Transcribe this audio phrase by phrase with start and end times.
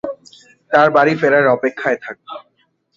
[0.71, 2.27] তার বাড়ি ফেরার অপেক্ষায় থাকব।